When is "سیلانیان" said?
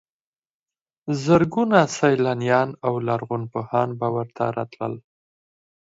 1.97-2.69